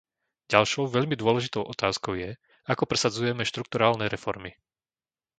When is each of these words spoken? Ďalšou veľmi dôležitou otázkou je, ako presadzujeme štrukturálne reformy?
Ďalšou 0.53 0.83
veľmi 0.95 1.13
dôležitou 1.23 1.61
otázkou 1.73 2.13
je, 2.23 2.31
ako 2.71 2.83
presadzujeme 2.91 3.43
štrukturálne 3.51 4.05
reformy? 4.15 4.49